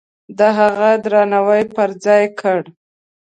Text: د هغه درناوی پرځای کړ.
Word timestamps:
د 0.37 0.39
هغه 0.57 0.89
درناوی 1.03 1.63
پرځای 1.75 2.23
کړ. 2.39 2.61